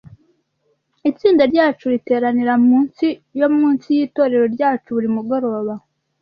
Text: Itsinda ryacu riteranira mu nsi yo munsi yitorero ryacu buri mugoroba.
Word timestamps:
Itsinda 1.09 1.43
ryacu 1.51 1.85
riteranira 1.93 2.53
mu 2.65 2.75
nsi 2.85 3.07
yo 3.39 3.47
munsi 3.57 3.87
yitorero 3.97 4.45
ryacu 4.55 4.87
buri 4.95 5.09
mugoroba. 5.15 5.73